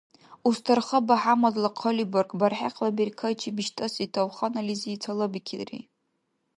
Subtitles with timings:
[0.49, 5.79] Устарха БяхӀяммадла хъалибарг бархӀехъла беркайчи биштӀаси тавханализи цалабикилри.